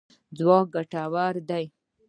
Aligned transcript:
ځواک 0.37 0.65
ګټور 0.75 1.33
دی. 1.49 1.65